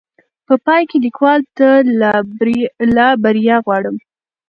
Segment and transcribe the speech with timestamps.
[0.47, 1.69] په پاى کې ليکوال ته
[2.95, 3.95] لا بريا غواړم